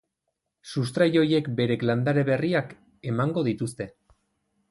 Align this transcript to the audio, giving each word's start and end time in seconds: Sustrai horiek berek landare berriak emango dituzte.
Sustrai 0.71 1.07
horiek 1.19 1.49
berek 1.59 1.85
landare 1.89 2.25
berriak 2.31 2.73
emango 3.13 3.47
dituzte. 3.51 3.91